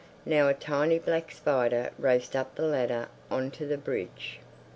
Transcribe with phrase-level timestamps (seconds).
[0.25, 4.39] Now a tiny black spider raced up the ladder on to the bridge.